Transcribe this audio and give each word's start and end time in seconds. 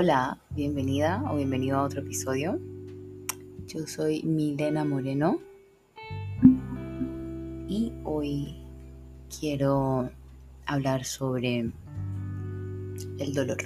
Hola, 0.00 0.38
bienvenida 0.50 1.24
o 1.28 1.34
bienvenido 1.34 1.76
a 1.76 1.82
otro 1.82 2.02
episodio. 2.02 2.60
Yo 3.66 3.84
soy 3.88 4.22
Milena 4.22 4.84
Moreno 4.84 5.40
y 7.66 7.92
hoy 8.04 8.62
quiero 9.40 10.08
hablar 10.66 11.04
sobre 11.04 11.72
el 13.18 13.34
dolor. 13.34 13.58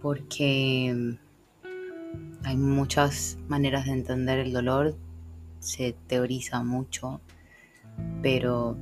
Porque 0.00 1.16
hay 2.44 2.56
muchas 2.56 3.38
maneras 3.48 3.86
de 3.86 3.90
entender 3.90 4.38
el 4.38 4.52
dolor, 4.52 4.94
se 5.58 5.96
teoriza 6.06 6.62
mucho, 6.62 7.20
pero 8.22 8.76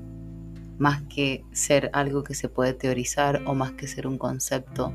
más 0.76 1.00
que 1.04 1.46
ser 1.52 1.88
algo 1.94 2.22
que 2.24 2.34
se 2.34 2.50
puede 2.50 2.74
teorizar 2.74 3.42
o 3.46 3.54
más 3.54 3.72
que 3.72 3.86
ser 3.86 4.06
un 4.06 4.18
concepto, 4.18 4.92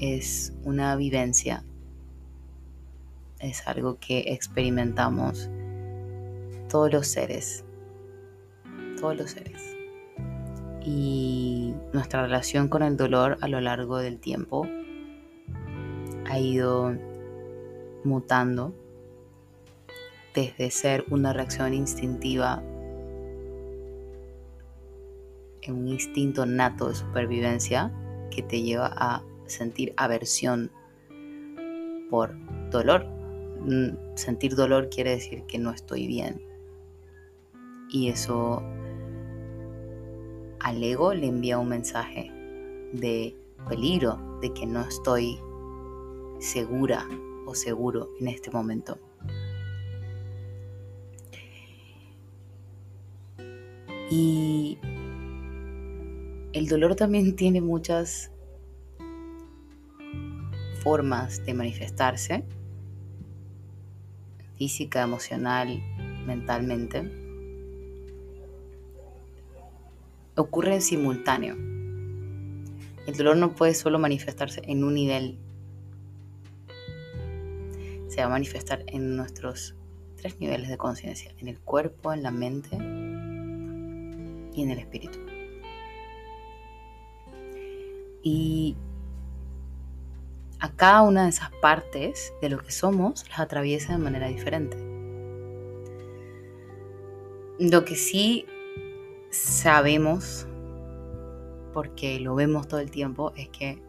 es 0.00 0.54
una 0.64 0.96
vivencia, 0.96 1.62
es 3.38 3.66
algo 3.68 3.98
que 4.00 4.32
experimentamos 4.32 5.50
todos 6.70 6.90
los 6.90 7.06
seres, 7.06 7.64
todos 8.98 9.16
los 9.16 9.30
seres. 9.32 9.76
Y 10.82 11.74
nuestra 11.92 12.22
relación 12.22 12.68
con 12.68 12.82
el 12.82 12.96
dolor 12.96 13.36
a 13.42 13.48
lo 13.48 13.60
largo 13.60 13.98
del 13.98 14.18
tiempo 14.18 14.66
ha 16.30 16.38
ido 16.38 16.96
mutando 18.02 18.74
desde 20.34 20.70
ser 20.70 21.04
una 21.10 21.34
reacción 21.34 21.74
instintiva 21.74 22.62
en 25.60 25.74
un 25.74 25.88
instinto 25.88 26.46
nato 26.46 26.88
de 26.88 26.94
supervivencia 26.94 27.92
que 28.30 28.42
te 28.42 28.62
lleva 28.62 28.90
a 28.96 29.22
sentir 29.50 29.92
aversión 29.96 30.70
por 32.08 32.34
dolor. 32.70 33.06
Mm, 33.60 34.16
sentir 34.16 34.54
dolor 34.54 34.88
quiere 34.88 35.10
decir 35.10 35.44
que 35.44 35.58
no 35.58 35.70
estoy 35.70 36.06
bien. 36.06 36.40
Y 37.90 38.08
eso 38.08 38.62
al 40.60 40.82
ego 40.82 41.14
le 41.14 41.26
envía 41.26 41.58
un 41.58 41.68
mensaje 41.68 42.30
de 42.92 43.36
peligro, 43.68 44.38
de 44.40 44.52
que 44.52 44.66
no 44.66 44.82
estoy 44.82 45.38
segura 46.38 47.06
o 47.46 47.54
seguro 47.54 48.10
en 48.20 48.28
este 48.28 48.50
momento. 48.50 48.98
Y 54.10 54.78
el 56.52 56.66
dolor 56.68 56.96
también 56.96 57.36
tiene 57.36 57.60
muchas 57.60 58.32
formas 60.80 61.44
de 61.44 61.54
manifestarse, 61.54 62.44
física, 64.56 65.02
emocional, 65.02 65.82
mentalmente, 66.26 67.10
ocurre 70.36 70.74
en 70.74 70.82
simultáneo. 70.82 71.54
El 73.06 73.16
dolor 73.16 73.36
no 73.36 73.54
puede 73.54 73.74
solo 73.74 73.98
manifestarse 73.98 74.62
en 74.64 74.84
un 74.84 74.94
nivel, 74.94 75.38
se 78.08 78.20
va 78.20 78.26
a 78.26 78.30
manifestar 78.30 78.84
en 78.86 79.16
nuestros 79.16 79.74
tres 80.16 80.38
niveles 80.40 80.68
de 80.68 80.76
conciencia, 80.76 81.32
en 81.38 81.48
el 81.48 81.58
cuerpo, 81.58 82.12
en 82.12 82.22
la 82.22 82.30
mente 82.30 82.76
y 84.54 84.62
en 84.62 84.70
el 84.70 84.78
espíritu. 84.78 85.18
Y 88.22 88.76
a 90.60 90.70
cada 90.72 91.02
una 91.02 91.24
de 91.24 91.30
esas 91.30 91.50
partes 91.62 92.34
de 92.42 92.50
lo 92.50 92.58
que 92.58 92.70
somos 92.70 93.28
las 93.30 93.40
atraviesa 93.40 93.94
de 93.94 93.98
manera 93.98 94.28
diferente. 94.28 94.76
Lo 97.58 97.84
que 97.84 97.96
sí 97.96 98.46
sabemos, 99.30 100.46
porque 101.72 102.20
lo 102.20 102.34
vemos 102.34 102.68
todo 102.68 102.80
el 102.80 102.90
tiempo, 102.90 103.32
es 103.36 103.48
que 103.48 103.82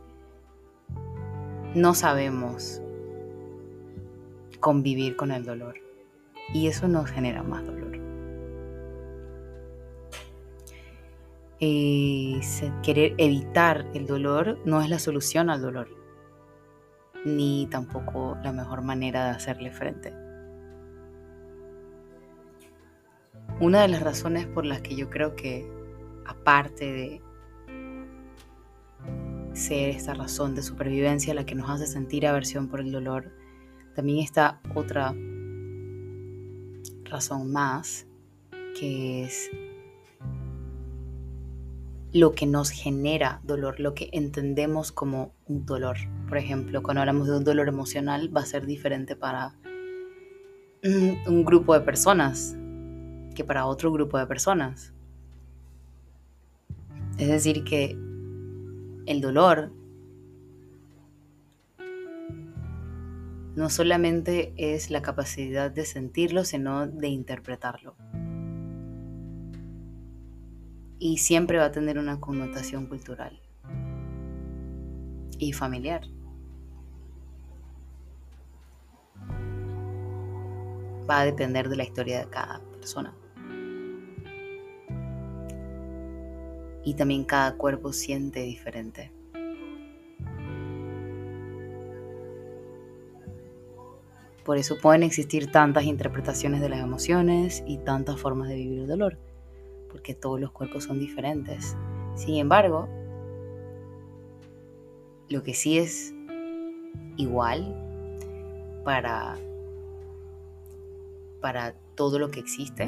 no 1.76 1.94
sabemos 1.94 2.82
convivir 4.60 5.16
con 5.16 5.32
el 5.32 5.46
dolor. 5.46 5.76
Y 6.54 6.68
eso 6.68 6.88
nos 6.88 7.10
genera 7.10 7.44
más 7.44 7.66
dolor. 7.66 7.98
Y 11.60 12.40
eh, 12.42 12.74
querer 12.82 13.14
evitar 13.18 13.88
el 13.94 14.08
dolor 14.08 14.58
no 14.66 14.82
es 14.82 14.90
la 14.90 15.00
solución 15.00 15.50
al 15.50 15.62
dolor 15.62 16.01
ni 17.26 17.68
tampoco 17.70 18.38
la 18.44 18.52
mejor 18.52 18.82
manera 18.82 19.26
de 19.26 19.30
hacerle 19.32 19.72
frente. 19.72 20.14
Una 23.60 23.82
de 23.82 23.88
las 23.90 24.02
razones 24.02 24.48
por 24.48 24.66
las 24.66 24.82
que 24.82 24.96
yo 24.96 25.10
creo 25.10 25.36
que, 25.36 25.72
aparte 26.26 26.92
de 26.92 27.22
ser 29.54 29.90
esta 29.90 30.14
razón 30.14 30.56
de 30.56 30.64
supervivencia 30.64 31.34
la 31.34 31.46
que 31.46 31.56
nos 31.56 31.70
hace 31.70 31.86
sentir 31.86 32.26
aversión 32.26 32.68
por 32.68 32.80
el 32.80 32.92
dolor, 32.92 33.32
también 33.96 34.20
está 34.20 34.62
otra 34.74 35.14
razón 37.04 37.52
más, 37.52 38.08
que 38.80 39.26
es 39.26 39.52
lo 42.14 42.34
que 42.34 42.46
nos 42.46 42.70
genera 42.72 43.40
dolor, 43.44 43.80
lo 43.80 43.94
que 43.94 44.10
entendemos 44.12 44.92
como 44.92 45.34
un 45.48 45.66
dolor. 45.66 45.98
Por 46.28 46.38
ejemplo, 46.38 46.84
cuando 46.84 47.02
hablamos 47.02 47.28
de 47.28 47.38
un 47.38 47.44
dolor 47.44 47.70
emocional 47.70 48.36
va 48.36 48.42
a 48.42 48.46
ser 48.46 48.66
diferente 48.66 49.16
para 49.16 49.56
un 50.84 51.46
grupo 51.46 51.74
de 51.74 51.82
personas 51.82 52.56
que 53.36 53.44
para 53.46 53.66
otro 53.66 53.92
grupo 53.92 54.18
de 54.18 54.28
personas. 54.28 54.94
Es 57.18 57.28
decir, 57.28 57.64
que 57.64 57.98
el 59.06 59.22
dolor 59.22 59.72
no 63.56 63.70
solamente 63.70 64.54
es 64.58 64.90
la 64.90 65.02
capacidad 65.02 65.72
de 65.72 65.86
sentirlo, 65.86 66.44
sino 66.44 66.88
de 66.88 67.08
interpretarlo 67.10 67.96
y 71.02 71.18
siempre 71.18 71.58
va 71.58 71.66
a 71.66 71.72
tener 71.72 71.98
una 71.98 72.20
connotación 72.20 72.86
cultural 72.86 73.42
y 75.40 75.52
familiar. 75.52 76.04
Va 81.10 81.22
a 81.22 81.26
depender 81.26 81.70
de 81.70 81.76
la 81.76 81.84
historia 81.86 82.20
de 82.20 82.30
cada 82.30 82.62
persona. 82.74 83.16
Y 86.84 86.94
también 86.94 87.24
cada 87.24 87.58
cuerpo 87.58 87.94
siente 87.94 88.42
diferente. 88.42 89.12
Por 94.46 94.58
eso 94.58 94.78
pueden 94.80 95.02
existir 95.02 95.52
tantas 95.52 95.86
interpretaciones 95.86 96.62
de 96.62 96.70
las 96.70 96.80
emociones 96.80 97.64
y 97.66 97.80
tantas 97.80 98.20
formas 98.20 98.50
de 98.50 98.56
vivir 98.56 98.80
el 98.82 98.88
dolor 98.88 99.31
porque 100.02 100.16
todos 100.16 100.40
los 100.40 100.52
cuerpos 100.52 100.86
son 100.86 100.98
diferentes. 100.98 101.78
Sin 102.16 102.38
embargo, 102.38 102.90
lo 105.30 105.44
que 105.44 105.54
sí 105.54 105.78
es 105.78 106.12
igual 107.18 107.78
para, 108.84 109.38
para 111.40 111.76
todo 111.94 112.18
lo 112.18 112.32
que 112.32 112.40
existe 112.40 112.86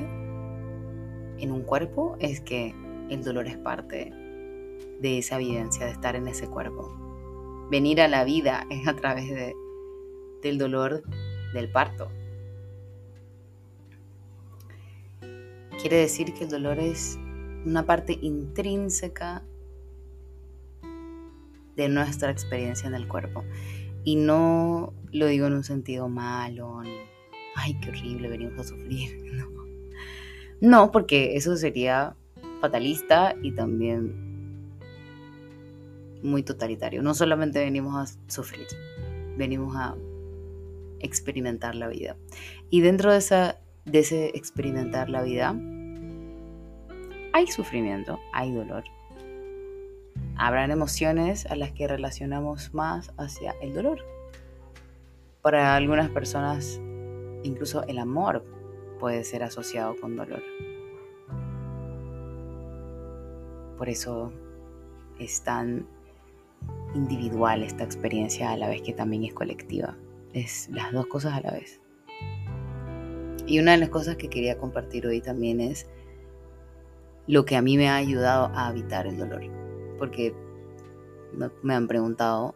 en 1.37 1.51
un 1.51 1.61
cuerpo 1.61 2.17
es 2.19 2.41
que 2.41 2.73
el 3.11 3.23
dolor 3.23 3.45
es 3.45 3.57
parte 3.57 4.11
de 4.99 5.19
esa 5.19 5.37
vivencia 5.37 5.85
de 5.85 5.91
estar 5.91 6.15
en 6.15 6.27
ese 6.27 6.47
cuerpo. 6.47 6.91
Venir 7.69 8.01
a 8.01 8.07
la 8.07 8.23
vida 8.23 8.65
es 8.71 8.87
a 8.87 8.95
través 8.95 9.29
de, 9.29 9.53
del 10.41 10.57
dolor 10.57 11.03
del 11.53 11.71
parto. 11.71 12.09
Quiere 15.83 15.97
decir 15.97 16.33
que 16.33 16.45
el 16.45 16.49
dolor 16.49 16.79
es 16.79 17.19
una 17.65 17.85
parte 17.85 18.17
intrínseca 18.21 19.43
de 21.75 21.89
nuestra 21.89 22.31
experiencia 22.31 22.87
en 22.87 22.95
el 22.95 23.05
cuerpo. 23.05 23.43
Y 24.05 24.15
no 24.15 24.93
lo 25.11 25.25
digo 25.25 25.45
en 25.47 25.55
un 25.55 25.65
sentido 25.65 26.07
malo, 26.07 26.81
ni, 26.83 26.95
ay, 27.57 27.77
qué 27.81 27.89
horrible, 27.89 28.29
venimos 28.29 28.59
a 28.59 28.63
sufrir. 28.63 29.21
No. 29.33 30.85
no, 30.85 30.91
porque 30.93 31.35
eso 31.35 31.57
sería 31.57 32.15
fatalista 32.61 33.35
y 33.41 33.51
también 33.51 34.79
muy 36.23 36.43
totalitario. 36.43 37.01
No 37.01 37.13
solamente 37.13 37.59
venimos 37.59 37.93
a 37.93 38.31
sufrir, 38.31 38.67
venimos 39.35 39.75
a 39.75 39.97
experimentar 41.01 41.75
la 41.75 41.89
vida. 41.89 42.15
Y 42.69 42.79
dentro 42.79 43.11
de, 43.11 43.17
esa, 43.17 43.59
de 43.83 43.99
ese 43.99 44.27
experimentar 44.33 45.09
la 45.09 45.23
vida, 45.23 45.59
hay 47.33 47.47
sufrimiento, 47.47 48.19
hay 48.31 48.51
dolor. 48.51 48.83
habrán 50.35 50.71
emociones 50.71 51.45
a 51.47 51.55
las 51.55 51.71
que 51.71 51.87
relacionamos 51.87 52.73
más 52.73 53.11
hacia 53.17 53.55
el 53.61 53.73
dolor. 53.73 53.99
Para 55.41 55.75
algunas 55.75 56.09
personas, 56.09 56.79
incluso 57.43 57.83
el 57.83 57.97
amor 57.97 58.45
puede 58.99 59.23
ser 59.23 59.43
asociado 59.43 59.95
con 59.99 60.15
dolor. 60.15 60.41
Por 63.77 63.89
eso 63.89 64.31
es 65.19 65.43
tan 65.43 65.87
individual 66.93 67.63
esta 67.63 67.83
experiencia 67.83 68.51
a 68.51 68.57
la 68.57 68.69
vez 68.69 68.81
que 68.81 68.93
también 68.93 69.23
es 69.23 69.33
colectiva. 69.33 69.97
Es 70.33 70.69
las 70.69 70.91
dos 70.93 71.07
cosas 71.07 71.33
a 71.33 71.41
la 71.41 71.51
vez. 71.51 71.81
Y 73.45 73.59
una 73.59 73.71
de 73.71 73.77
las 73.77 73.89
cosas 73.89 74.15
que 74.15 74.29
quería 74.29 74.57
compartir 74.57 75.05
hoy 75.05 75.19
también 75.19 75.59
es 75.59 75.87
lo 77.27 77.45
que 77.45 77.55
a 77.55 77.61
mí 77.61 77.77
me 77.77 77.89
ha 77.89 77.95
ayudado 77.95 78.51
a 78.53 78.69
evitar 78.69 79.07
el 79.07 79.17
dolor. 79.17 79.43
Porque 79.97 80.35
me 81.61 81.73
han 81.73 81.87
preguntado, 81.87 82.55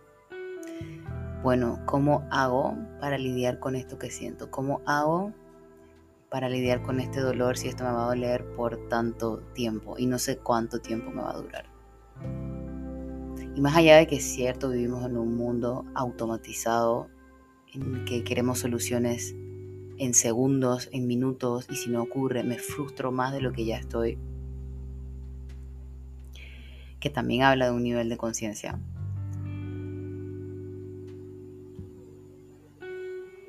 bueno, 1.44 1.80
¿cómo 1.86 2.28
hago 2.32 2.76
para 3.00 3.18
lidiar 3.18 3.60
con 3.60 3.76
esto 3.76 3.98
que 3.98 4.10
siento? 4.10 4.52
¿Cómo 4.52 4.82
hago 4.86 5.34
para 6.30 6.50
lidiar 6.50 6.82
con 6.82 7.00
este 7.00 7.22
dolor 7.22 7.58
si 7.58 7.70
esto 7.70 7.84
me 7.84 7.92
va 7.92 8.06
a 8.06 8.08
doler 8.08 8.46
por 8.56 8.90
tanto 8.90 9.40
tiempo 9.54 9.96
y 9.98 10.08
no 10.08 10.20
sé 10.20 10.38
cuánto 10.38 10.80
tiempo 10.80 11.12
me 11.12 11.22
va 11.22 11.32
a 11.32 11.38
durar? 11.38 11.66
Y 13.56 13.62
más 13.62 13.76
allá 13.76 13.98
de 13.98 14.08
que 14.08 14.18
es 14.18 14.24
cierto, 14.24 14.70
vivimos 14.70 15.06
en 15.06 15.18
un 15.18 15.36
mundo 15.36 15.86
automatizado 15.96 17.08
en 17.74 18.06
que 18.06 18.24
queremos 18.24 18.60
soluciones 18.60 19.36
en 19.98 20.14
segundos, 20.14 20.90
en 20.92 21.08
minutos, 21.08 21.68
y 21.72 21.76
si 21.76 21.90
no 21.90 22.04
ocurre, 22.04 22.44
me 22.44 22.60
frustro 22.60 23.12
más 23.12 23.34
de 23.34 23.42
lo 23.42 23.52
que 23.52 23.66
ya 23.66 23.78
estoy. 23.78 24.20
Que 27.00 27.10
también 27.10 27.44
habla 27.44 27.66
de 27.66 27.72
un 27.72 27.84
nivel 27.84 28.10
de 28.10 28.18
conciencia. 28.18 28.80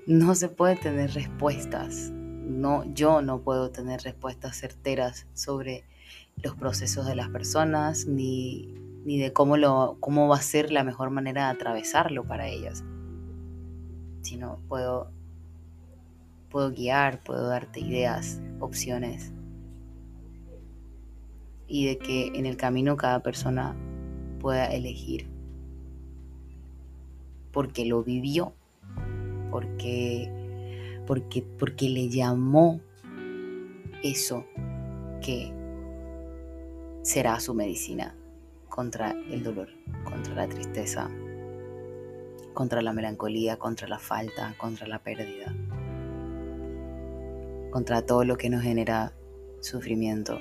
No 0.06 0.34
se 0.34 0.48
puede 0.48 0.76
tener 0.76 1.12
respuestas. 1.12 2.10
No, 2.10 2.84
yo 2.94 3.20
no 3.20 3.40
puedo 3.40 3.70
tener 3.70 4.00
respuestas 4.00 4.56
certeras 4.56 5.26
sobre 5.34 5.84
los 6.42 6.54
procesos 6.54 7.06
de 7.06 7.14
las 7.14 7.28
personas 7.28 8.06
ni, 8.06 8.74
ni 9.04 9.18
de 9.18 9.32
cómo, 9.32 9.56
lo, 9.56 9.98
cómo 10.00 10.28
va 10.28 10.36
a 10.36 10.42
ser 10.42 10.72
la 10.72 10.84
mejor 10.84 11.10
manera 11.10 11.46
de 11.46 11.50
atravesarlo 11.50 12.24
para 12.24 12.48
ellas. 12.48 12.84
Sino 14.22 14.58
puedo 14.68 15.10
puedo 16.48 16.70
guiar, 16.70 17.22
puedo 17.22 17.48
darte 17.48 17.80
ideas, 17.80 18.40
opciones. 18.60 19.32
Y 21.68 21.86
de 21.86 21.98
que 21.98 22.28
en 22.28 22.46
el 22.46 22.56
camino 22.56 22.96
cada 22.96 23.22
persona 23.22 23.76
pueda 24.40 24.66
elegir. 24.66 25.28
Porque 27.52 27.84
lo 27.84 28.02
vivió, 28.02 28.54
porque, 29.50 30.30
porque, 31.06 31.42
porque 31.42 31.88
le 31.88 32.08
llamó 32.08 32.80
eso 34.02 34.44
que 35.20 35.52
será 37.02 37.38
su 37.40 37.54
medicina 37.54 38.14
contra 38.68 39.12
el 39.30 39.42
dolor, 39.42 39.68
contra 40.04 40.34
la 40.34 40.48
tristeza, 40.48 41.10
contra 42.54 42.82
la 42.82 42.92
melancolía, 42.92 43.58
contra 43.58 43.88
la 43.88 43.98
falta, 43.98 44.54
contra 44.58 44.86
la 44.86 44.98
pérdida 45.00 45.54
contra 47.70 48.02
todo 48.02 48.24
lo 48.24 48.36
que 48.36 48.50
nos 48.50 48.62
genera 48.62 49.12
sufrimiento. 49.60 50.38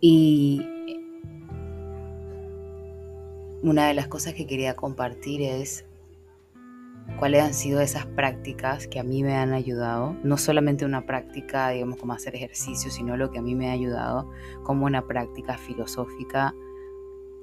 Y 0.00 0.62
una 3.62 3.86
de 3.86 3.94
las 3.94 4.08
cosas 4.08 4.34
que 4.34 4.46
quería 4.46 4.74
compartir 4.74 5.42
es 5.42 5.84
cuáles 7.18 7.42
han 7.42 7.52
sido 7.52 7.80
esas 7.80 8.06
prácticas 8.06 8.86
que 8.86 8.98
a 8.98 9.02
mí 9.02 9.22
me 9.22 9.36
han 9.36 9.52
ayudado, 9.52 10.16
no 10.22 10.38
solamente 10.38 10.86
una 10.86 11.04
práctica, 11.04 11.68
digamos, 11.70 11.98
como 11.98 12.14
hacer 12.14 12.34
ejercicio, 12.34 12.90
sino 12.90 13.16
lo 13.16 13.30
que 13.30 13.38
a 13.38 13.42
mí 13.42 13.54
me 13.54 13.68
ha 13.68 13.72
ayudado 13.72 14.30
como 14.62 14.86
una 14.86 15.06
práctica 15.06 15.58
filosófica, 15.58 16.54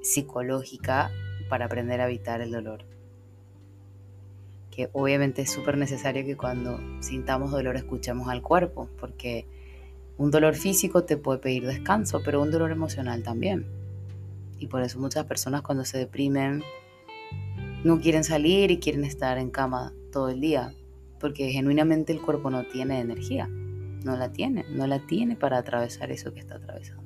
psicológica, 0.02 1.10
para 1.48 1.66
aprender 1.66 2.00
a 2.00 2.06
evitar 2.06 2.40
el 2.40 2.50
dolor. 2.50 2.84
Que 4.70 4.90
obviamente 4.92 5.42
es 5.42 5.50
súper 5.50 5.76
necesario 5.78 6.24
que 6.24 6.36
cuando 6.36 6.78
sintamos 7.00 7.50
dolor 7.50 7.76
escuchemos 7.76 8.28
al 8.28 8.42
cuerpo, 8.42 8.88
porque 8.98 9.46
un 10.18 10.32
dolor 10.32 10.56
físico 10.56 11.04
te 11.04 11.16
puede 11.16 11.38
pedir 11.38 11.64
descanso, 11.64 12.20
pero 12.24 12.42
un 12.42 12.50
dolor 12.50 12.72
emocional 12.72 13.22
también. 13.22 13.66
Y 14.58 14.66
por 14.66 14.82
eso 14.82 14.98
muchas 14.98 15.24
personas 15.26 15.62
cuando 15.62 15.84
se 15.84 15.96
deprimen 15.96 16.62
no 17.84 18.00
quieren 18.00 18.24
salir 18.24 18.72
y 18.72 18.80
quieren 18.80 19.04
estar 19.04 19.38
en 19.38 19.50
cama 19.50 19.94
todo 20.10 20.28
el 20.28 20.40
día, 20.40 20.74
porque 21.20 21.50
genuinamente 21.50 22.12
el 22.12 22.20
cuerpo 22.20 22.50
no 22.50 22.64
tiene 22.64 23.00
energía, 23.00 23.46
no 23.46 24.16
la 24.16 24.32
tiene, 24.32 24.64
no 24.68 24.88
la 24.88 25.06
tiene 25.06 25.36
para 25.36 25.58
atravesar 25.58 26.10
eso 26.10 26.34
que 26.34 26.40
está 26.40 26.56
atravesando. 26.56 27.04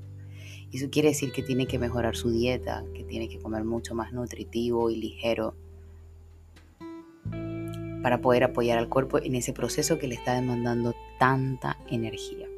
Y 0.71 0.79
eso 0.79 0.89
quiere 0.89 1.09
decir 1.09 1.33
que 1.33 1.43
tiene 1.43 1.67
que 1.67 1.79
mejorar 1.79 2.17
su 2.17 2.31
dieta, 2.31 2.83
que 2.95 3.05
tiene 3.05 3.29
que 3.29 3.39
comer 3.39 3.65
mucho 3.65 3.95
más 3.95 4.15
nutritivo 4.15 4.89
y 4.89 4.97
ligero, 4.97 5.55
para 8.03 8.23
poder 8.23 8.45
apoyar 8.45 8.79
al 8.79 8.89
cuerpo 8.89 9.19
en 9.19 9.35
ese 9.35 9.53
proceso 9.53 9.99
que 9.99 10.09
le 10.09 10.15
está 10.15 10.35
demandando 10.35 10.95
tanta 11.19 11.77
energía. 11.89 12.52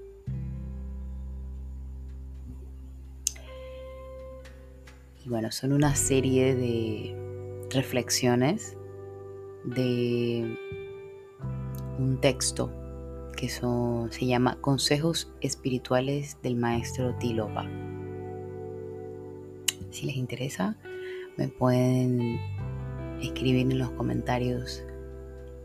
Y 5.24 5.28
bueno, 5.28 5.50
son 5.50 5.72
una 5.72 5.94
serie 5.94 6.54
de 6.54 7.66
reflexiones 7.70 8.76
de 9.64 10.56
un 11.98 12.18
texto 12.20 12.70
que 13.36 13.48
se 13.48 14.26
llama 14.26 14.60
Consejos 14.60 15.32
Espirituales 15.40 16.38
del 16.42 16.56
Maestro 16.56 17.14
Tilopa. 17.16 17.66
Si 19.90 20.06
les 20.06 20.16
interesa, 20.16 20.76
me 21.36 21.48
pueden 21.48 22.38
escribir 23.20 23.70
en 23.70 23.78
los 23.78 23.90
comentarios 23.92 24.84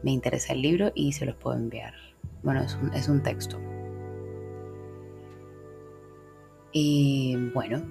me 0.03 0.11
interesa 0.11 0.53
el 0.53 0.61
libro 0.61 0.91
y 0.95 1.11
se 1.13 1.25
los 1.25 1.35
puedo 1.35 1.57
enviar. 1.57 1.93
Bueno, 2.43 2.61
es 2.93 3.09
un, 3.09 3.21
texto. 3.21 3.59
Y 6.71 7.35
bueno, 7.53 7.81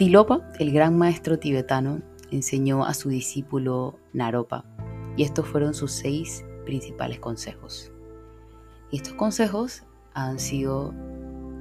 Tilopa, 0.00 0.50
el 0.58 0.72
gran 0.72 0.96
maestro 0.96 1.38
tibetano, 1.38 2.00
enseñó 2.30 2.86
a 2.86 2.94
su 2.94 3.10
discípulo 3.10 3.98
Naropa 4.14 4.64
y 5.14 5.24
estos 5.24 5.46
fueron 5.46 5.74
sus 5.74 5.92
seis 5.92 6.42
principales 6.64 7.20
consejos. 7.20 7.92
Y 8.90 8.96
estos 8.96 9.12
consejos 9.12 9.82
han 10.14 10.38
sido 10.38 10.94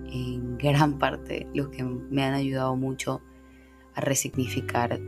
en 0.06 0.58
gran 0.58 1.00
parte 1.00 1.48
los 1.54 1.68
que 1.68 1.84
me 1.84 2.24
han 2.24 2.34
ayudado 2.34 2.78
mucho 2.78 3.20
a 3.94 4.00
resignificar, 4.00 5.02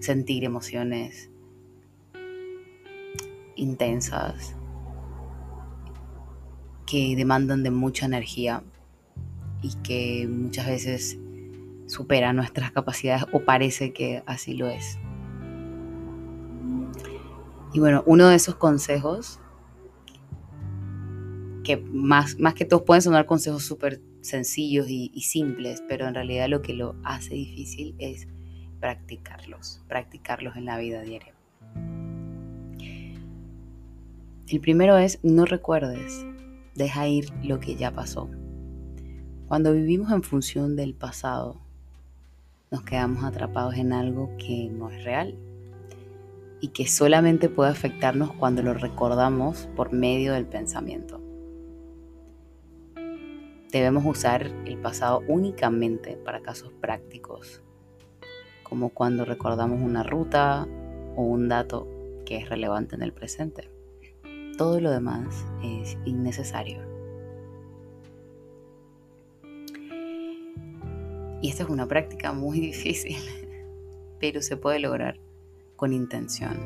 sentir 0.00 0.44
emociones, 0.44 1.30
intensas 3.56 4.56
que 6.86 7.14
demandan 7.14 7.62
de 7.62 7.70
mucha 7.70 8.06
energía 8.06 8.62
y 9.60 9.74
que 9.82 10.26
muchas 10.26 10.66
veces 10.66 11.18
superan 11.92 12.36
nuestras 12.36 12.72
capacidades 12.72 13.26
o 13.32 13.44
parece 13.44 13.92
que 13.92 14.22
así 14.26 14.54
lo 14.54 14.68
es. 14.68 14.98
Y 17.74 17.80
bueno, 17.80 18.02
uno 18.06 18.28
de 18.28 18.36
esos 18.36 18.54
consejos, 18.54 19.38
que 21.64 21.76
más, 21.76 22.38
más 22.38 22.54
que 22.54 22.64
todos 22.64 22.82
pueden 22.82 23.02
sonar 23.02 23.26
consejos 23.26 23.64
súper 23.64 24.00
sencillos 24.22 24.88
y, 24.88 25.10
y 25.14 25.22
simples, 25.22 25.82
pero 25.86 26.08
en 26.08 26.14
realidad 26.14 26.48
lo 26.48 26.62
que 26.62 26.72
lo 26.72 26.96
hace 27.04 27.34
difícil 27.34 27.94
es 27.98 28.26
practicarlos, 28.80 29.82
practicarlos 29.86 30.56
en 30.56 30.64
la 30.64 30.78
vida 30.78 31.02
diaria. 31.02 31.34
El 34.48 34.60
primero 34.60 34.96
es 34.96 35.18
no 35.22 35.44
recuerdes, 35.44 36.26
deja 36.74 37.06
ir 37.06 37.32
lo 37.42 37.60
que 37.60 37.76
ya 37.76 37.90
pasó. 37.90 38.30
Cuando 39.46 39.72
vivimos 39.72 40.10
en 40.10 40.22
función 40.22 40.76
del 40.76 40.94
pasado, 40.94 41.60
nos 42.72 42.82
quedamos 42.82 43.22
atrapados 43.22 43.74
en 43.76 43.92
algo 43.92 44.30
que 44.38 44.70
no 44.72 44.88
es 44.88 45.04
real 45.04 45.36
y 46.60 46.68
que 46.68 46.88
solamente 46.88 47.50
puede 47.50 47.70
afectarnos 47.70 48.32
cuando 48.32 48.62
lo 48.62 48.72
recordamos 48.72 49.68
por 49.76 49.92
medio 49.92 50.32
del 50.32 50.46
pensamiento. 50.46 51.20
Debemos 53.70 54.04
usar 54.06 54.46
el 54.64 54.78
pasado 54.78 55.22
únicamente 55.28 56.16
para 56.16 56.40
casos 56.40 56.72
prácticos, 56.80 57.62
como 58.62 58.88
cuando 58.88 59.24
recordamos 59.24 59.80
una 59.82 60.02
ruta 60.02 60.66
o 61.14 61.22
un 61.22 61.48
dato 61.48 61.86
que 62.24 62.38
es 62.38 62.48
relevante 62.48 62.94
en 62.94 63.02
el 63.02 63.12
presente. 63.12 63.70
Todo 64.56 64.80
lo 64.80 64.90
demás 64.90 65.46
es 65.62 65.98
innecesario. 66.04 66.91
Y 71.42 71.48
esta 71.48 71.64
es 71.64 71.68
una 71.68 71.86
práctica 71.86 72.32
muy 72.32 72.60
difícil, 72.70 73.18
pero 74.18 74.40
se 74.40 74.56
puede 74.56 74.78
lograr 74.78 75.18
con 75.76 75.92
intención. 75.92 76.56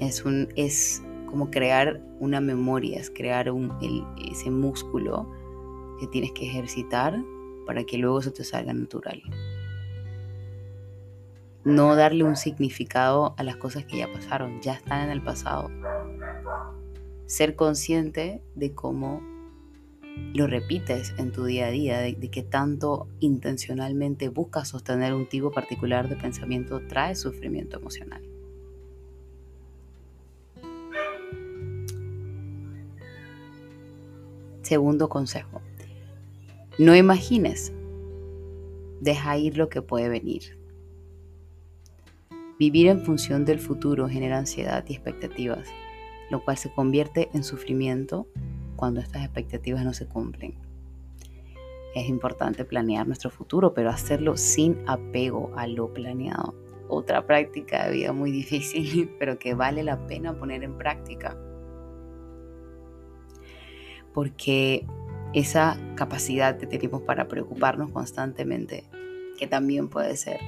Es, 0.00 0.24
un, 0.24 0.48
es 0.56 1.02
como 1.26 1.50
crear 1.50 2.00
una 2.18 2.40
memoria, 2.40 2.98
es 2.98 3.10
crear 3.10 3.50
un, 3.50 3.72
ese 4.30 4.50
músculo 4.50 5.30
que 6.00 6.06
tienes 6.08 6.32
que 6.32 6.46
ejercitar 6.46 7.22
para 7.66 7.84
que 7.84 7.98
luego 7.98 8.18
eso 8.18 8.32
te 8.32 8.42
salga 8.42 8.72
natural. 8.72 9.22
No 11.64 11.94
darle 11.94 12.24
un 12.24 12.34
significado 12.34 13.34
a 13.36 13.44
las 13.44 13.56
cosas 13.56 13.84
que 13.84 13.98
ya 13.98 14.12
pasaron, 14.12 14.60
ya 14.62 14.72
están 14.72 15.04
en 15.04 15.10
el 15.10 15.22
pasado. 15.22 15.70
Ser 17.26 17.54
consciente 17.54 18.42
de 18.56 18.72
cómo 18.72 19.22
lo 20.34 20.46
repites 20.46 21.14
en 21.18 21.30
tu 21.30 21.44
día 21.44 21.66
a 21.66 21.70
día, 21.70 21.98
de, 22.00 22.16
que 22.16 22.42
tanto 22.42 23.08
intencionalmente 23.20 24.28
buscas 24.28 24.68
sostener 24.68 25.14
un 25.14 25.28
tipo 25.28 25.50
particular 25.50 26.08
de 26.08 26.16
pensamiento 26.16 26.80
trae 26.88 27.14
sufrimiento 27.14 27.78
emocional. 27.78 28.22
Segundo 34.62 35.08
consejo, 35.08 35.60
no 36.78 36.96
imagines, 36.96 37.72
deja 39.00 39.36
ir 39.36 39.58
lo 39.58 39.68
que 39.68 39.82
puede 39.82 40.08
venir. 40.08 40.56
Vivir 42.58 42.86
en 42.86 43.04
función 43.04 43.44
del 43.44 43.58
futuro 43.58 44.08
genera 44.08 44.38
ansiedad 44.38 44.84
y 44.88 44.94
expectativas, 44.94 45.68
lo 46.30 46.42
cual 46.42 46.56
se 46.56 46.72
convierte 46.72 47.28
en 47.34 47.42
sufrimiento 47.42 48.28
cuando 48.82 48.98
estas 48.98 49.22
expectativas 49.22 49.84
no 49.84 49.92
se 49.92 50.08
cumplen. 50.08 50.56
Es 51.94 52.08
importante 52.08 52.64
planear 52.64 53.06
nuestro 53.06 53.30
futuro, 53.30 53.74
pero 53.74 53.90
hacerlo 53.90 54.36
sin 54.36 54.76
apego 54.88 55.52
a 55.54 55.68
lo 55.68 55.94
planeado. 55.94 56.52
Otra 56.88 57.24
práctica 57.24 57.86
de 57.86 57.92
vida 57.92 58.12
muy 58.12 58.32
difícil, 58.42 59.14
pero 59.20 59.38
que 59.38 59.54
vale 59.54 59.84
la 59.84 60.04
pena 60.08 60.36
poner 60.36 60.64
en 60.64 60.76
práctica. 60.78 61.38
Porque 64.12 64.84
esa 65.32 65.78
capacidad 65.94 66.58
que 66.58 66.66
tenemos 66.66 67.02
para 67.02 67.28
preocuparnos 67.28 67.92
constantemente, 67.92 68.82
que 69.38 69.46
también 69.46 69.90
puede 69.90 70.16
ser 70.16 70.40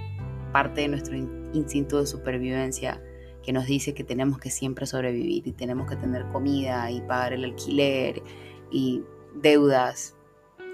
parte 0.53 0.81
de 0.81 0.89
nuestro 0.89 1.15
instinto 1.15 2.01
de 2.01 2.09
supervivencia, 2.09 3.01
que 3.45 3.53
nos 3.53 3.67
dice 3.67 3.95
que 3.95 4.05
tenemos 4.05 4.39
que 4.39 4.51
siempre 4.51 4.87
sobrevivir 4.87 5.47
y 5.47 5.53
tenemos 5.53 5.89
que 5.89 5.97
tener 5.97 6.27
comida 6.33 6.91
y 6.91 7.01
pagar 7.03 7.35
el 7.35 7.45
alquiler 7.45 8.23
y 8.71 9.03
deudas. 9.35 10.17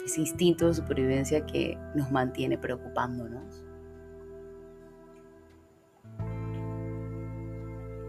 Ese 0.04 0.20
instinto 0.20 0.68
de 0.68 0.74
supervivencia 0.74 1.44
que 1.46 1.76
nos 1.94 2.10
mantiene 2.10 2.56
preocupándonos. 2.56 3.64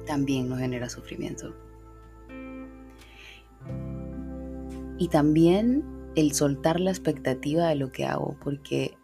También 0.06 0.48
nos 0.48 0.60
genera 0.60 0.90
sufrimiento. 0.90 1.56
Y 4.98 5.08
también 5.08 5.84
el 6.16 6.34
soltar 6.34 6.80
la 6.80 6.92
expectativa 6.92 7.68
de 7.68 7.76
lo 7.76 7.92
que 7.92 8.06
hago, 8.06 8.38
porque 8.44 8.96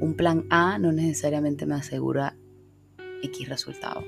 un 0.00 0.14
plan 0.16 0.46
A 0.50 0.78
no 0.78 0.92
necesariamente 0.92 1.66
me 1.66 1.74
asegura 1.74 2.36
X 3.22 3.48
resultado 3.48 4.02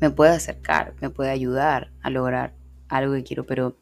me 0.00 0.10
puede 0.10 0.32
acercar, 0.32 0.94
me 1.00 1.10
puede 1.10 1.30
ayudar 1.30 1.92
a 2.00 2.10
lograr 2.10 2.54
algo 2.88 3.14
que 3.14 3.22
quiero, 3.22 3.46
pero 3.46 3.76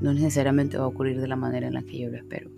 no 0.00 0.12
necesariamente 0.12 0.78
va 0.78 0.84
a 0.84 0.88
ocurrir 0.88 1.20
de 1.20 1.28
la 1.28 1.36
manera 1.36 1.66
en 1.66 1.74
la 1.74 1.82
que 1.82 1.98
yo 1.98 2.08
lo 2.10 2.16
espero. 2.16 2.50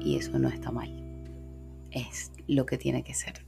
Y 0.00 0.16
eso 0.16 0.38
no 0.38 0.48
está 0.48 0.70
mal. 0.70 0.90
Es 1.90 2.32
lo 2.46 2.66
que 2.66 2.78
tiene 2.78 3.02
que 3.02 3.14
ser. 3.14 3.44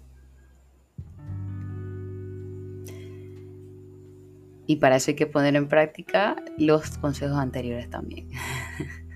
Y 4.66 4.76
para 4.76 4.96
eso 4.96 5.10
hay 5.10 5.16
que 5.16 5.26
poner 5.26 5.56
en 5.56 5.66
práctica 5.66 6.36
los 6.58 6.98
consejos 6.98 7.38
anteriores 7.38 7.88
también. 7.88 8.28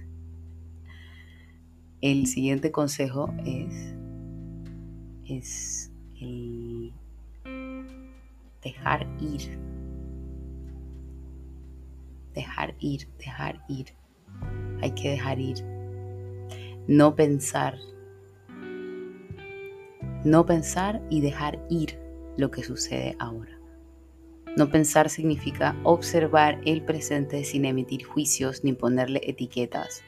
El 2.00 2.26
siguiente 2.26 2.72
consejo 2.72 3.32
es, 3.44 3.94
es 5.24 5.91
dejar 8.62 9.06
ir. 9.20 9.58
Dejar 12.34 12.74
ir, 12.80 13.08
dejar 13.18 13.62
ir. 13.68 13.86
Hay 14.80 14.92
que 14.92 15.10
dejar 15.10 15.38
ir. 15.38 15.64
No 16.86 17.14
pensar. 17.14 17.76
No 20.24 20.46
pensar 20.46 21.02
y 21.10 21.20
dejar 21.20 21.58
ir 21.68 21.98
lo 22.36 22.50
que 22.50 22.62
sucede 22.62 23.16
ahora. 23.18 23.58
No 24.56 24.70
pensar 24.70 25.08
significa 25.08 25.76
observar 25.82 26.60
el 26.64 26.82
presente 26.82 27.44
sin 27.44 27.64
emitir 27.64 28.04
juicios 28.04 28.64
ni 28.64 28.72
ponerle 28.72 29.20
etiquetas 29.24 30.02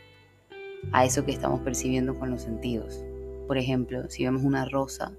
a 0.92 1.04
eso 1.04 1.24
que 1.24 1.32
estamos 1.32 1.60
percibiendo 1.60 2.18
con 2.18 2.30
los 2.30 2.42
sentidos. 2.42 3.02
Por 3.46 3.58
ejemplo, 3.58 4.08
si 4.10 4.24
vemos 4.24 4.42
una 4.42 4.66
rosa, 4.66 5.12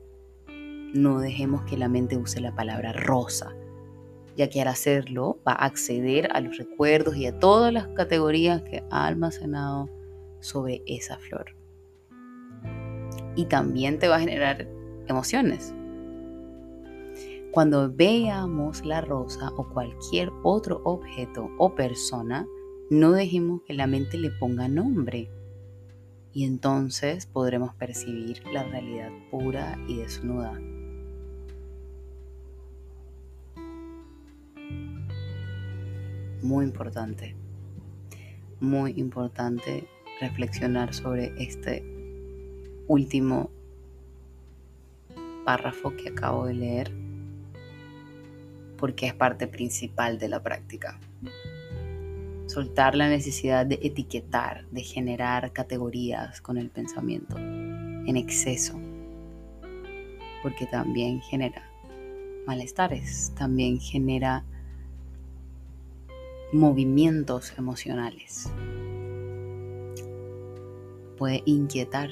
no 0.95 1.19
dejemos 1.19 1.63
que 1.63 1.77
la 1.77 1.89
mente 1.89 2.17
use 2.17 2.39
la 2.39 2.55
palabra 2.55 2.93
rosa, 2.93 3.53
ya 4.37 4.49
que 4.49 4.61
al 4.61 4.69
hacerlo 4.69 5.39
va 5.45 5.51
a 5.51 5.65
acceder 5.65 6.29
a 6.31 6.39
los 6.39 6.57
recuerdos 6.57 7.17
y 7.17 7.25
a 7.25 7.37
todas 7.37 7.73
las 7.73 7.87
categorías 7.89 8.61
que 8.61 8.81
ha 8.89 9.05
almacenado 9.05 9.89
sobre 10.39 10.81
esa 10.87 11.17
flor. 11.17 11.55
Y 13.35 13.45
también 13.45 13.99
te 13.99 14.07
va 14.07 14.15
a 14.15 14.21
generar 14.21 14.67
emociones. 15.07 15.73
Cuando 17.51 17.91
veamos 17.93 18.85
la 18.85 19.01
rosa 19.01 19.51
o 19.57 19.67
cualquier 19.67 20.31
otro 20.43 20.81
objeto 20.85 21.49
o 21.57 21.75
persona, 21.75 22.47
no 22.89 23.11
dejemos 23.11 23.61
que 23.63 23.73
la 23.73 23.87
mente 23.87 24.17
le 24.17 24.31
ponga 24.31 24.69
nombre. 24.69 25.29
Y 26.31 26.45
entonces 26.45 27.25
podremos 27.25 27.73
percibir 27.75 28.45
la 28.47 28.63
realidad 28.63 29.09
pura 29.31 29.77
y 29.87 29.97
desnuda. 29.97 30.59
Muy 36.45 36.63
importante, 36.65 37.35
muy 38.59 38.93
importante 38.97 39.87
reflexionar 40.21 40.93
sobre 40.93 41.33
este 41.37 41.83
último 42.87 43.49
párrafo 45.43 45.95
que 45.95 46.09
acabo 46.09 46.45
de 46.45 46.53
leer, 46.53 46.91
porque 48.77 49.07
es 49.07 49.13
parte 49.13 49.47
principal 49.47 50.19
de 50.19 50.29
la 50.29 50.43
práctica. 50.43 50.99
Soltar 52.45 52.95
la 52.95 53.09
necesidad 53.09 53.65
de 53.65 53.79
etiquetar, 53.81 54.67
de 54.69 54.81
generar 54.81 55.51
categorías 55.51 56.41
con 56.41 56.57
el 56.57 56.69
pensamiento 56.69 57.37
en 57.37 58.17
exceso, 58.17 58.79
porque 60.43 60.67
también 60.67 61.21
genera 61.21 61.71
malestares, 62.45 63.33
también 63.35 63.79
genera 63.79 64.45
movimientos 66.55 67.53
emocionales. 67.57 68.50
Puede 71.17 71.43
inquietar 71.45 72.09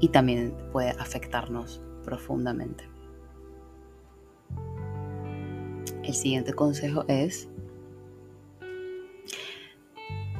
y 0.00 0.08
también 0.08 0.52
puede 0.72 0.90
afectarnos 0.90 1.80
profundamente. 2.04 2.88
El 6.02 6.14
siguiente 6.14 6.54
consejo 6.54 7.04
es, 7.06 7.48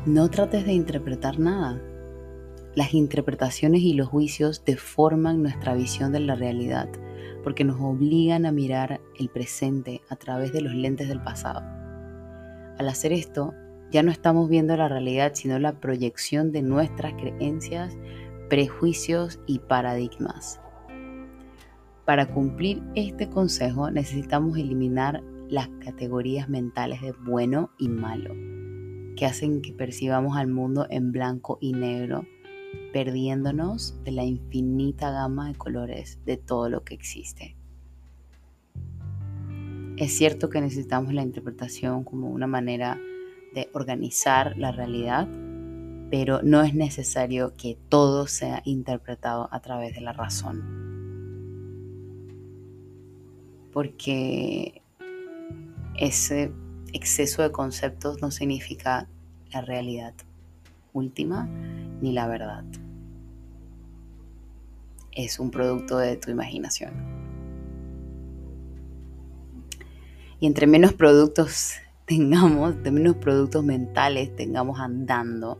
no 0.04 0.28
trates 0.30 0.64
de 0.64 0.72
interpretar 0.72 1.38
nada. 1.38 1.80
Las 2.74 2.92
interpretaciones 2.92 3.82
y 3.82 3.92
los 3.94 4.08
juicios 4.08 4.64
deforman 4.64 5.42
nuestra 5.42 5.74
visión 5.74 6.10
de 6.10 6.20
la 6.20 6.34
realidad 6.34 6.88
porque 7.42 7.64
nos 7.64 7.80
obligan 7.80 8.46
a 8.46 8.52
mirar 8.52 9.00
el 9.18 9.28
presente 9.28 10.02
a 10.08 10.16
través 10.16 10.52
de 10.52 10.60
los 10.60 10.74
lentes 10.74 11.08
del 11.08 11.22
pasado. 11.22 11.60
Al 12.78 12.88
hacer 12.88 13.12
esto, 13.12 13.54
ya 13.90 14.02
no 14.02 14.10
estamos 14.10 14.48
viendo 14.48 14.76
la 14.76 14.88
realidad, 14.88 15.32
sino 15.34 15.58
la 15.58 15.80
proyección 15.80 16.52
de 16.52 16.62
nuestras 16.62 17.12
creencias, 17.14 17.96
prejuicios 18.48 19.40
y 19.46 19.58
paradigmas. 19.58 20.60
Para 22.04 22.26
cumplir 22.26 22.82
este 22.94 23.28
consejo 23.28 23.90
necesitamos 23.90 24.56
eliminar 24.58 25.22
las 25.48 25.68
categorías 25.84 26.48
mentales 26.48 27.00
de 27.02 27.12
bueno 27.12 27.70
y 27.78 27.88
malo, 27.88 28.34
que 29.16 29.26
hacen 29.26 29.60
que 29.62 29.72
percibamos 29.72 30.36
al 30.36 30.48
mundo 30.48 30.86
en 30.90 31.12
blanco 31.12 31.58
y 31.60 31.72
negro 31.72 32.24
perdiéndonos 32.92 34.02
de 34.04 34.12
la 34.12 34.24
infinita 34.24 35.10
gama 35.10 35.48
de 35.48 35.54
colores 35.54 36.18
de 36.24 36.36
todo 36.36 36.68
lo 36.68 36.84
que 36.84 36.94
existe. 36.94 37.56
Es 39.96 40.16
cierto 40.16 40.48
que 40.48 40.60
necesitamos 40.60 41.12
la 41.12 41.22
interpretación 41.22 42.04
como 42.04 42.30
una 42.30 42.46
manera 42.46 42.98
de 43.54 43.68
organizar 43.74 44.56
la 44.56 44.72
realidad, 44.72 45.28
pero 46.10 46.40
no 46.42 46.62
es 46.62 46.74
necesario 46.74 47.54
que 47.56 47.76
todo 47.88 48.26
sea 48.26 48.62
interpretado 48.64 49.48
a 49.52 49.60
través 49.60 49.94
de 49.94 50.00
la 50.00 50.12
razón. 50.12 50.62
Porque 53.72 54.82
ese 55.96 56.52
exceso 56.92 57.42
de 57.42 57.52
conceptos 57.52 58.20
no 58.22 58.30
significa 58.30 59.06
la 59.52 59.60
realidad 59.60 60.14
última 60.92 61.48
ni 62.00 62.12
la 62.12 62.26
verdad. 62.26 62.64
Es 65.12 65.38
un 65.38 65.50
producto 65.50 65.98
de 65.98 66.16
tu 66.16 66.30
imaginación. 66.30 66.92
Y 70.38 70.46
entre 70.46 70.66
menos 70.66 70.94
productos 70.94 71.74
tengamos, 72.06 72.82
de 72.82 72.90
menos 72.90 73.16
productos 73.16 73.62
mentales 73.64 74.34
tengamos 74.34 74.80
andando, 74.80 75.58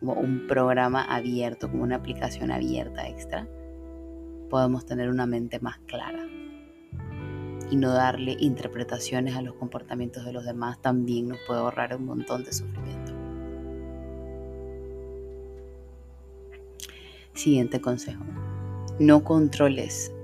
como 0.00 0.14
un 0.14 0.46
programa 0.48 1.02
abierto, 1.04 1.70
como 1.70 1.84
una 1.84 1.96
aplicación 1.96 2.50
abierta 2.50 3.06
extra, 3.06 3.46
podemos 4.50 4.84
tener 4.84 5.08
una 5.08 5.26
mente 5.26 5.60
más 5.60 5.78
clara. 5.86 6.26
Y 7.70 7.76
no 7.76 7.90
darle 7.92 8.36
interpretaciones 8.38 9.34
a 9.34 9.42
los 9.42 9.54
comportamientos 9.54 10.26
de 10.26 10.32
los 10.32 10.44
demás 10.44 10.80
también 10.82 11.28
nos 11.28 11.38
puede 11.46 11.60
ahorrar 11.60 11.96
un 11.96 12.04
montón 12.04 12.44
de 12.44 12.52
sufrimiento. 12.52 13.01
Siguiente 17.42 17.80
consejo. 17.80 18.22
No 19.00 19.24
controles, 19.24 20.14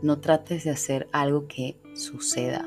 no 0.00 0.20
trates 0.20 0.64
de 0.64 0.70
hacer 0.70 1.06
algo 1.12 1.46
que 1.46 1.78
suceda. 1.92 2.64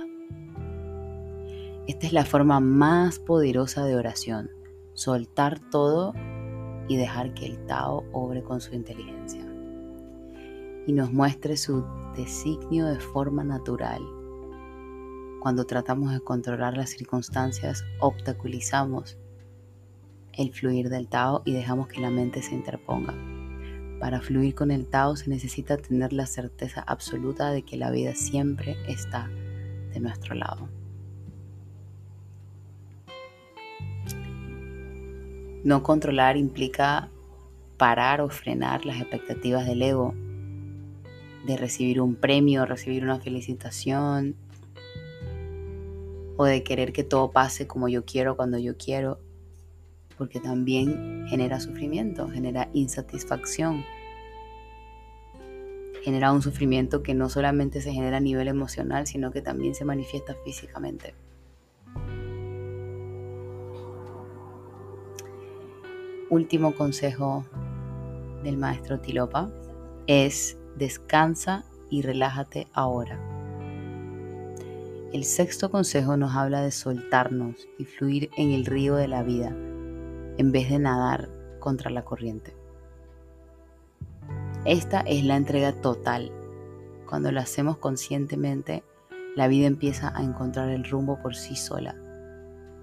Esta 1.88 2.06
es 2.06 2.14
la 2.14 2.24
forma 2.24 2.60
más 2.60 3.18
poderosa 3.18 3.84
de 3.84 3.96
oración, 3.96 4.52
soltar 4.94 5.60
todo 5.72 6.14
y 6.88 6.98
dejar 6.98 7.34
que 7.34 7.48
el 7.48 7.66
Tao 7.66 8.06
obre 8.12 8.44
con 8.44 8.62
su 8.62 8.76
inteligencia 8.76 9.44
y 10.86 10.94
nos 10.94 11.12
muestre 11.12 11.58
su 11.58 11.84
designio 12.16 12.86
de 12.86 13.00
forma 13.00 13.44
natural. 13.44 14.04
Cuando 15.42 15.66
tratamos 15.66 16.14
de 16.14 16.20
controlar 16.20 16.78
las 16.78 16.92
circunstancias, 16.92 17.84
obstaculizamos 18.00 19.18
el 20.34 20.54
fluir 20.54 20.90
del 20.90 21.08
Tao 21.08 21.42
y 21.44 21.54
dejamos 21.54 21.88
que 21.88 22.02
la 22.02 22.12
mente 22.12 22.44
se 22.44 22.54
interponga. 22.54 23.35
Para 24.06 24.22
fluir 24.22 24.54
con 24.54 24.70
el 24.70 24.86
Tao 24.86 25.16
se 25.16 25.32
necesita 25.32 25.78
tener 25.78 26.14
la 26.14 26.28
certeza 26.28 26.84
absoluta 26.86 27.50
de 27.50 27.64
que 27.64 27.76
la 27.76 27.90
vida 27.90 28.14
siempre 28.14 28.78
está 28.88 29.32
de 29.96 30.00
nuestro 30.00 30.36
lado. 30.36 30.70
No 35.64 35.82
controlar 35.82 36.38
implica 36.38 37.10
parar 37.78 38.22
o 38.22 38.30
frenar 38.30 38.86
las 38.86 39.02
expectativas 39.02 39.66
del 39.66 39.82
ego, 39.82 40.14
de 41.48 41.58
recibir 41.58 42.00
un 42.00 42.14
premio, 42.14 42.68
recibir 42.68 43.04
una 43.04 43.20
felicitación, 43.20 44.36
o 46.38 46.46
de 46.46 46.62
querer 46.62 46.94
que 46.94 47.04
todo 47.04 47.32
pase 47.32 47.66
como 47.66 47.90
yo 47.90 48.06
quiero, 48.06 48.36
cuando 48.36 48.60
yo 48.60 48.78
quiero, 48.78 49.18
porque 50.16 50.40
también 50.40 51.26
genera 51.28 51.60
sufrimiento, 51.60 52.30
genera 52.30 52.70
insatisfacción, 52.72 53.84
genera 56.06 56.32
un 56.32 56.44
sufrimiento 56.44 57.02
que 57.02 57.16
no 57.16 57.30
solamente 57.30 57.82
se 57.82 57.92
genera 57.92 58.18
a 58.18 58.20
nivel 58.20 58.48
emocional, 58.48 59.08
sino 59.08 59.32
que 59.32 59.42
también 59.42 59.74
se 59.74 59.86
manifiesta 59.86 60.36
físicamente. 60.46 61.16
último 66.30 66.76
consejo 66.76 67.46
del 68.44 68.58
maestro 68.58 69.00
Tilopa 69.00 69.50
es 70.08 70.58
descansa 70.76 71.66
y 71.90 72.02
relájate 72.02 72.68
ahora. 72.74 73.20
El 75.14 75.24
sexto 75.24 75.70
consejo 75.72 76.18
nos 76.18 76.36
habla 76.36 76.62
de 76.62 76.72
soltarnos 76.72 77.68
y 77.78 77.86
fluir 77.86 78.30
en 78.38 78.52
el 78.52 78.66
río 78.66 78.96
de 78.96 79.08
la 79.08 79.24
vida 79.24 79.50
en 80.38 80.52
vez 80.52 80.70
de 80.70 80.80
nadar 80.80 81.30
contra 81.60 81.90
la 81.90 82.04
corriente. 82.04 82.55
Esta 84.66 85.02
es 85.02 85.24
la 85.24 85.36
entrega 85.36 85.74
total. 85.74 86.32
Cuando 87.08 87.32
lo 87.32 87.40
hacemos 87.40 87.78
conscientemente, 87.78 88.84
la 89.36 89.48
vida 89.48 89.68
empieza 89.68 90.12
a 90.18 90.24
encontrar 90.24 90.70
el 90.70 90.84
rumbo 90.90 91.22
por 91.22 91.36
sí 91.36 91.56
sola 91.56 91.96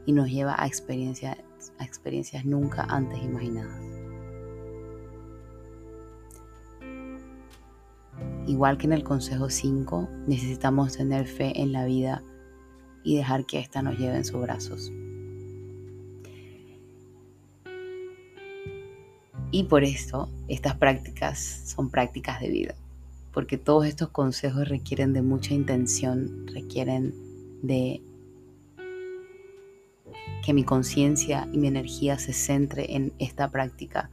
y 0.07 0.13
nos 0.13 0.31
lleva 0.31 0.55
a 0.57 0.69
experiencias 0.69 1.37
a 1.79 1.85
experiencias 1.85 2.45
nunca 2.45 2.85
antes 2.89 3.21
imaginadas. 3.21 3.81
Igual 8.47 8.79
que 8.79 8.87
en 8.87 8.93
el 8.93 9.03
consejo 9.03 9.51
5, 9.51 10.09
necesitamos 10.29 10.97
tener 10.97 11.27
fe 11.27 11.61
en 11.61 11.73
la 11.73 11.85
vida 11.85 12.23
y 13.03 13.17
dejar 13.17 13.45
que 13.45 13.59
ésta 13.59 13.83
nos 13.83 13.99
lleve 13.99 14.17
en 14.17 14.25
sus 14.25 14.41
brazos. 14.41 14.93
Y 19.55 19.65
por 19.65 19.85
esto, 19.85 20.31
estas 20.49 20.77
prácticas 20.77 21.39
son 21.67 21.91
prácticas 21.91 22.41
de 22.41 22.49
vida, 22.49 22.75
porque 23.33 23.59
todos 23.59 23.85
estos 23.85 24.09
consejos 24.09 24.67
requieren 24.67 25.13
de 25.13 25.21
mucha 25.21 25.53
intención, 25.53 26.47
requieren 26.47 27.15
de 27.63 28.01
que 30.43 30.55
mi 30.55 30.65
conciencia 30.65 31.47
y 31.53 31.59
mi 31.59 31.69
energía 31.69 32.19
se 32.19 32.33
centre 32.33 32.97
en 32.97 33.13
esta 33.19 33.51
práctica, 33.51 34.09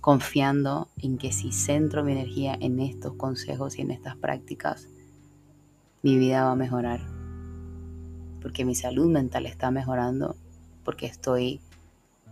confiando 0.00 0.88
en 1.00 1.16
que 1.16 1.30
si 1.30 1.52
centro 1.52 2.02
mi 2.02 2.10
energía 2.10 2.58
en 2.60 2.80
estos 2.80 3.14
consejos 3.14 3.78
y 3.78 3.82
en 3.82 3.92
estas 3.92 4.16
prácticas, 4.16 4.88
mi 6.02 6.18
vida 6.18 6.44
va 6.44 6.52
a 6.52 6.56
mejorar. 6.56 7.00
Porque 8.42 8.64
mi 8.64 8.74
salud 8.74 9.08
mental 9.12 9.46
está 9.46 9.70
mejorando, 9.70 10.34
porque 10.84 11.06
estoy 11.06 11.60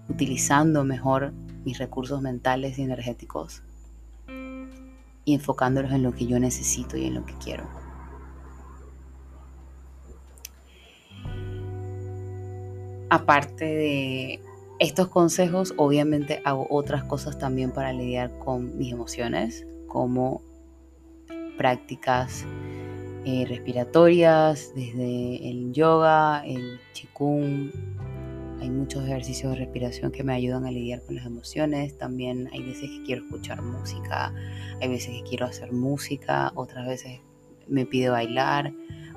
utilizando 0.08 0.84
mejor 0.84 1.32
mis 1.64 1.78
recursos 1.78 2.20
mentales 2.20 2.78
y 2.78 2.82
energéticos 2.82 3.62
y 5.24 5.34
enfocándolos 5.34 5.92
en 5.92 6.02
lo 6.02 6.12
que 6.12 6.26
yo 6.26 6.38
necesito 6.38 6.96
y 6.96 7.06
en 7.06 7.14
lo 7.14 7.24
que 7.24 7.34
quiero. 7.34 7.64
aparte 13.14 13.64
de 13.64 14.40
estos 14.80 15.08
consejos, 15.08 15.72
obviamente 15.76 16.42
hago 16.44 16.66
otras 16.68 17.04
cosas 17.04 17.38
también 17.38 17.70
para 17.70 17.92
lidiar 17.92 18.38
con 18.38 18.76
mis 18.76 18.92
emociones, 18.92 19.64
como 19.86 20.42
prácticas 21.56 22.44
eh, 23.24 23.44
respiratorias, 23.48 24.72
desde 24.74 25.48
el 25.48 25.72
yoga, 25.72 26.44
el 26.44 26.80
chikung. 26.92 27.70
Hay 28.60 28.70
muchos 28.70 29.04
ejercicios 29.04 29.52
de 29.52 29.58
respiración 29.58 30.10
que 30.10 30.24
me 30.24 30.34
ayudan 30.34 30.64
a 30.64 30.70
lidiar 30.70 31.02
con 31.02 31.16
las 31.16 31.26
emociones. 31.26 31.96
También 31.98 32.48
hay 32.52 32.62
veces 32.62 32.90
que 32.90 33.02
quiero 33.04 33.24
escuchar 33.24 33.62
música, 33.62 34.34
hay 34.80 34.88
veces 34.88 35.10
que 35.16 35.28
quiero 35.28 35.46
hacer 35.46 35.72
música, 35.72 36.52
otras 36.54 36.86
veces 36.86 37.20
me 37.66 37.86
pide 37.86 38.08
bailar, 38.08 38.72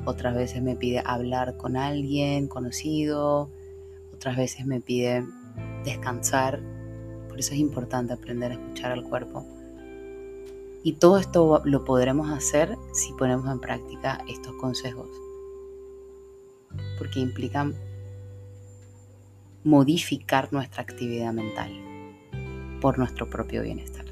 otras 0.05 0.35
veces 0.35 0.61
me 0.61 0.75
pide 0.75 1.01
hablar 1.05 1.57
con 1.57 1.77
alguien 1.77 2.47
conocido, 2.47 3.49
otras 4.13 4.37
veces 4.37 4.65
me 4.65 4.81
pide 4.81 5.25
descansar. 5.83 6.59
Por 7.27 7.39
eso 7.39 7.53
es 7.53 7.59
importante 7.59 8.13
aprender 8.13 8.51
a 8.51 8.55
escuchar 8.55 8.91
al 8.91 9.03
cuerpo. 9.03 9.45
Y 10.83 10.93
todo 10.93 11.17
esto 11.17 11.61
lo 11.65 11.83
podremos 11.83 12.29
hacer 12.31 12.77
si 12.93 13.11
ponemos 13.13 13.51
en 13.51 13.59
práctica 13.59 14.23
estos 14.27 14.53
consejos. 14.55 15.09
Porque 16.97 17.19
implican 17.19 17.75
modificar 19.67 20.53
nuestra 20.53 20.81
actividad 20.81 21.33
mental 21.33 21.71
por 22.79 22.97
nuestro 22.97 23.29
propio 23.29 23.63
bienestar. 23.63 24.05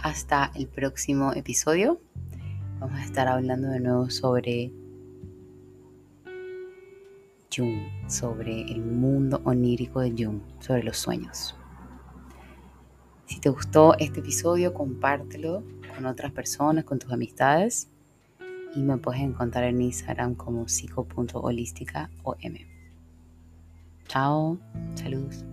hasta 0.00 0.50
el 0.54 0.68
próximo 0.68 1.34
episodio. 1.34 2.00
Vamos 2.80 2.98
a 2.98 3.04
estar 3.04 3.28
hablando 3.28 3.68
de 3.68 3.80
nuevo 3.80 4.08
sobre 4.08 4.72
Jung, 7.54 7.78
sobre 8.08 8.62
el 8.62 8.80
mundo 8.80 9.42
onírico 9.44 10.00
de 10.00 10.14
Jung, 10.16 10.40
sobre 10.60 10.82
los 10.82 10.96
sueños. 10.96 11.57
Si 13.38 13.42
te 13.42 13.50
gustó 13.50 13.96
este 14.00 14.18
episodio, 14.18 14.74
compártelo 14.74 15.62
con 15.94 16.06
otras 16.06 16.32
personas, 16.32 16.82
con 16.82 16.98
tus 16.98 17.12
amistades. 17.12 17.86
Y 18.74 18.80
me 18.80 18.96
puedes 18.96 19.22
encontrar 19.22 19.62
en 19.62 19.80
Instagram 19.80 20.34
como 20.34 20.66
psico.holística 20.66 22.10
o 22.24 22.34
m. 22.40 22.66
Chao, 24.08 24.58
saludos. 24.96 25.44